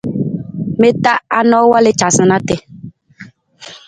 [0.79, 2.41] Mi ta anang wal i caasunaa?